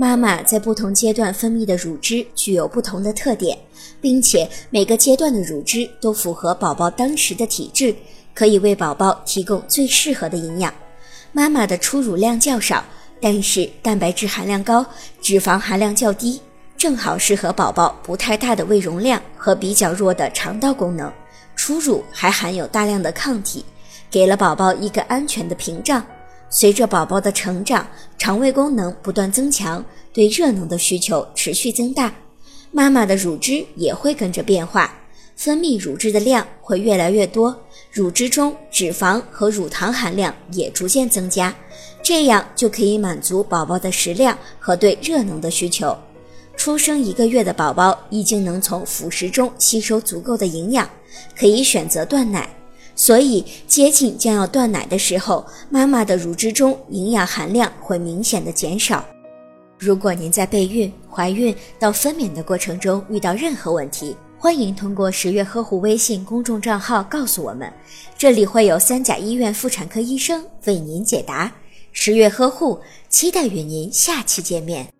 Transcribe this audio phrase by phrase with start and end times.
[0.00, 3.58] 妈妈在不同阶段分泌的乳汁具有不同的特点，
[4.00, 7.92] 并且每个阶段的乳汁都符合宝宝当时的体质，
[8.32, 10.72] 可以为宝宝提供最适合的营养。
[11.32, 12.84] 妈妈的初乳量较少，
[13.20, 14.86] 但是蛋白质含量高，
[15.20, 16.40] 脂肪含量较低，
[16.76, 21.12] 正好适合宝宝不太大的胃容量和比较弱的肠道功能。
[21.56, 23.64] 初乳还含有大量的抗体，
[24.08, 26.06] 给了宝宝一个安全的屏障。
[26.50, 32.12] 随着宝宝的成长，肠胃功能不断增强，对热能的需求持续增大，
[32.72, 34.92] 妈妈的乳汁也会跟着变化，
[35.36, 37.54] 分泌乳汁的量会越来越多，
[37.92, 41.54] 乳汁中脂肪和乳糖含量也逐渐增加，
[42.02, 45.96] 这样就可以满足宝宝的食量和对热能的需求。
[46.56, 50.88] 出生一个月的宝宝已经能从辅食中吸收足够的营养，
[51.38, 52.48] 可以选择断奶。
[52.98, 59.04] 所以接近将要断奶的时候，妈妈的乳汁中营养含量会明显的减少。
[59.78, 67.72] 如果您在备孕、怀孕到分娩的过程中遇到任何问题，欢迎通过十月呵护微信公众账号告诉我们，
[68.18, 71.52] 这里会有三甲医院妇产科医生为您解答。
[71.92, 74.97] 十月呵护，期待与您下期见面。